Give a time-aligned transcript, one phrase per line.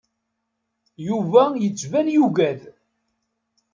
[1.07, 2.59] Yuba yettban yugad.